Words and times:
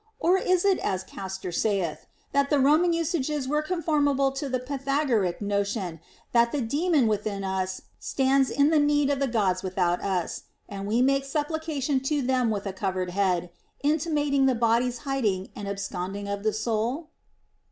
Or 0.19 0.35
is 0.39 0.65
it 0.65 0.79
as 0.79 1.03
Castor 1.03 1.51
saith, 1.51 2.07
that 2.31 2.49
the 2.49 2.59
Roman 2.59 2.91
usages 2.91 3.47
were 3.47 3.61
conformable 3.61 4.31
to 4.31 4.49
the 4.49 4.57
Pythagoric 4.59 5.41
notion 5.43 5.99
that 6.31 6.51
the 6.51 6.59
daemon 6.59 7.05
within 7.05 7.43
us 7.43 7.83
stands 7.99 8.49
in 8.49 8.71
need 8.87 9.11
of 9.11 9.19
the 9.19 9.27
Gods 9.27 9.61
without 9.61 10.01
us, 10.03 10.45
and 10.67 10.87
we 10.87 11.03
make 11.03 11.23
supplication 11.23 11.99
to 11.99 12.23
them 12.23 12.49
with 12.49 12.65
a 12.65 12.73
covered 12.73 13.11
head, 13.11 13.51
intimating 13.83 14.47
the 14.47 14.55
body's 14.55 14.97
hiding 15.05 15.51
and 15.55 15.67
absconding 15.67 16.27
of 16.27 16.41
the 16.41 16.51
soul 16.53 17.09